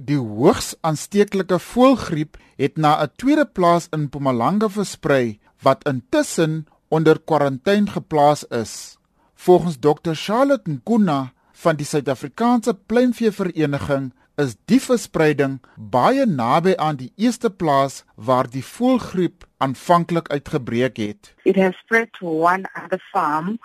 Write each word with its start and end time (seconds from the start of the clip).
Die 0.00 0.16
hoogs 0.16 0.70
aansteeklike 0.80 1.58
voëlgriep 1.60 2.38
het 2.56 2.78
na 2.80 2.92
'n 3.02 3.12
tweede 3.20 3.44
plaas 3.44 3.88
in 3.92 4.02
Mpumalanga 4.08 4.68
versprei 4.68 5.40
wat 5.62 5.84
intussen 5.88 6.66
onder 6.88 7.20
kwarantyne 7.20 7.90
geplaas 7.90 8.44
is. 8.44 8.98
Volgens 9.34 9.76
Dr 9.78 10.14
Charlotte 10.14 10.70
Nkuna 10.70 11.32
van 11.52 11.76
die 11.76 11.86
Suid-Afrikaanse 11.86 12.74
Pluimveevereniging 12.74 14.12
is 14.36 14.56
die 14.64 14.80
verspreiding 14.80 15.60
baie 15.76 16.26
naby 16.26 16.74
aan 16.76 16.96
die 16.96 17.12
eerste 17.16 17.50
plaas 17.50 18.04
waar 18.14 18.50
die 18.50 18.64
voëlgriep 18.64 19.44
aanvanklik 19.56 20.28
uitgebreek 20.28 20.96
het. 20.96 21.34
It 21.44 21.56
has 21.56 21.76
spread 21.76 22.12
to 22.12 22.26
one 22.26 22.64
other 22.84 23.02
farm 23.12 23.58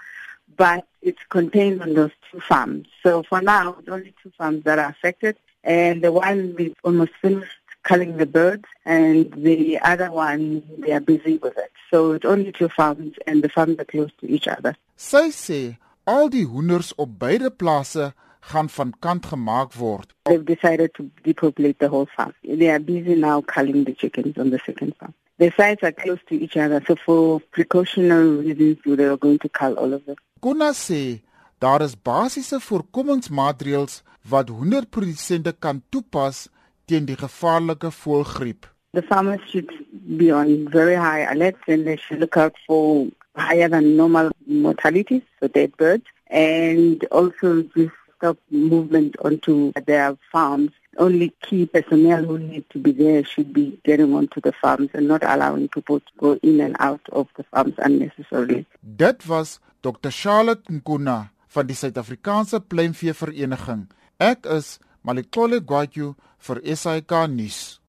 but 0.58 0.86
it's 1.02 1.24
contained 1.28 1.82
on 1.82 1.94
those 1.94 2.14
two 2.32 2.40
farms. 2.40 2.88
So 3.04 3.24
for 3.24 3.42
now, 3.42 3.76
it's 3.80 3.90
only 3.90 4.14
two 4.22 4.32
farms 4.38 4.64
that 4.64 4.80
are 4.80 4.90
affected, 4.90 5.38
and 5.66 6.02
the 6.02 6.12
one 6.12 6.56
is 6.58 6.74
almost 6.84 7.12
finished 7.22 7.60
culling 7.84 8.18
the 8.18 8.26
birds, 8.26 8.66
and 8.86 9.32
the 9.38 9.80
other 9.80 10.12
one, 10.12 10.64
they 10.80 10.92
are 10.92 11.00
busy 11.00 11.38
with 11.38 11.58
it. 11.58 11.72
So 11.92 12.14
it's 12.14 12.26
only 12.26 12.52
two 12.52 12.70
farms, 12.70 13.14
and 13.28 13.44
the 13.44 13.50
farms 13.50 13.80
are 13.80 13.86
close 13.86 14.12
to 14.22 14.28
each 14.28 14.48
other. 14.48 14.76
Sy 14.98 15.30
sê 15.30 15.60
al 16.08 16.30
die 16.34 16.46
hoenders 16.50 16.94
op 16.98 17.20
beide 17.20 17.52
plase 17.52 18.14
gaan 18.50 18.70
van 18.70 18.94
kant 19.00 19.26
gemaak 19.26 19.76
word. 19.76 20.14
They've 20.26 20.46
decided 20.46 20.94
to 20.96 21.10
depopulate 21.24 21.80
the 21.80 21.90
whole 21.90 22.08
farm. 22.16 22.34
They 22.44 22.70
are 22.70 22.80
busy 22.80 23.16
now 23.16 23.42
culling 23.42 23.84
the 23.84 23.94
chickens 23.94 24.38
on 24.38 24.50
the 24.50 24.60
second 24.66 24.96
farm. 25.00 25.14
The 25.38 25.52
sites 25.58 25.84
are 25.84 25.92
close 25.92 26.20
to 26.30 26.36
each 26.36 26.56
other, 26.56 26.82
so 26.88 26.96
for 27.06 27.42
precautionary 27.52 28.54
reasons, 28.54 28.78
they 28.86 29.04
are 29.04 29.18
going 29.18 29.40
to 29.40 29.50
cull 29.50 29.74
all 29.74 29.94
of 29.94 30.06
them. 30.06 30.16
Konna 30.42 30.74
sê 30.74 31.22
daar 31.66 31.82
is 31.82 31.96
basiese 32.02 32.60
voorkomingsmaatreëls 32.62 33.94
wat 34.30 34.50
hoenderprodusente 34.54 35.54
kan 35.66 35.82
toepas 35.90 36.48
teen 36.86 37.08
die 37.10 37.18
gevaarlike 37.18 37.90
voëlgriep. 38.02 38.68
The 38.94 39.04
farmers 39.10 39.42
should 39.50 39.72
be 40.20 40.30
on 40.40 40.70
very 40.76 40.96
high 40.96 41.26
alert 41.32 41.58
and 41.68 41.86
they 41.86 41.98
should 41.98 42.22
look 42.22 42.38
out 42.38 42.56
for 42.68 43.08
higher 43.36 43.70
than 43.70 43.96
normal 43.96 44.30
mortality, 44.46 45.24
so 45.40 45.48
dead 45.48 45.76
birds, 45.78 46.06
and 46.30 47.08
also 47.12 47.64
just 47.76 47.98
stop 48.16 48.38
movement 48.50 49.18
onto 49.26 49.72
their 49.88 50.16
farms 50.32 50.72
only 50.98 51.34
key 51.42 51.66
personnel 51.66 52.24
who 52.24 52.38
need 52.40 52.64
to 52.70 52.80
be 52.80 52.92
there 52.92 53.26
should 53.26 53.52
be 53.52 53.78
getting 53.84 54.14
onto 54.14 54.40
the 54.40 54.54
farms 54.62 54.90
and 54.94 55.08
not 55.08 55.24
allowing 55.24 55.68
people 55.68 56.00
to 56.00 56.12
go 56.18 56.40
in 56.42 56.62
and 56.62 56.76
out 56.80 57.02
of 57.12 57.28
the 57.38 57.44
farms 57.44 57.74
unnecessarily. 57.80 58.66
Dit 58.96 59.28
was 59.28 59.60
Dr 59.82 60.12
Charlotte 60.12 60.64
Nkuna 60.72 61.35
van 61.56 61.70
die 61.70 61.78
Suid-Afrikaanse 61.78 62.60
Pluimveevereniging. 62.68 63.88
Ek 64.20 64.48
is 64.52 64.76
Maliklole 65.08 65.62
Gwatyu 65.64 66.14
vir 66.48 66.62
SAK 66.76 67.26
nuus. 67.32 67.80